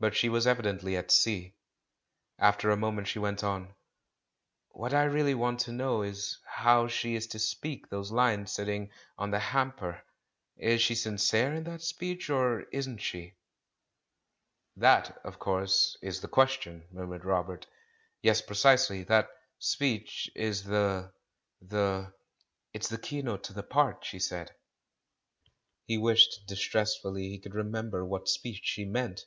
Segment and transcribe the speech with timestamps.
[0.00, 1.54] But she was evidently at sea.
[2.38, 3.74] After a moment she went on,
[4.72, 8.90] "What I really want to know is how she is to speak those lines sitting
[9.16, 10.04] on the hamper—
[10.58, 13.38] is she sincere in that speech or isn't she?"
[14.78, 17.66] 402 THE MAN WHO UNDERSTOOD WOMEN "That, of course, is the question," murmured Robert.
[18.20, 19.04] "Yes, precisely.
[19.04, 21.14] That speech is the—
[21.62, 22.12] the"
[22.74, 24.54] "It's the keynote to the part," she said.
[25.86, 29.24] He wished distressfully he could remember what speech she meant.